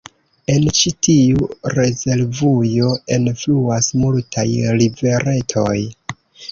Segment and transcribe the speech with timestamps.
[0.53, 4.51] En ĉi tiu rezervujo enfluas multaj
[4.83, 5.81] riveretoj.